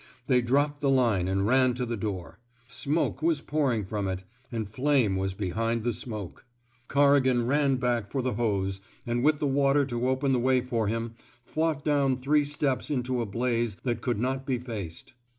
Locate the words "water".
9.45-9.85